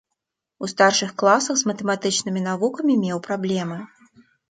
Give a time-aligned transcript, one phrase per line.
[0.63, 3.83] У старшых класах з матэматычнымі навукамі меў праблемы.